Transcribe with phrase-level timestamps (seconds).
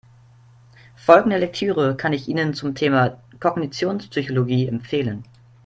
[0.95, 5.25] Folgende Lektüre kann ich Ihnen zum Thema Kognitionspsychologie empfehlen.